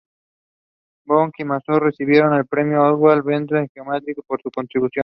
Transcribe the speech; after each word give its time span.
Brown 1.05 1.31
y 1.37 1.43
Mazur 1.43 1.83
recibieron 1.83 2.33
el 2.33 2.47
Premio 2.47 2.83
Oswald 2.91 3.23
Veblen 3.23 3.55
en 3.55 3.69
Geometría 3.69 4.15
por 4.25 4.41
sus 4.41 4.51
contribuciones. 4.51 4.99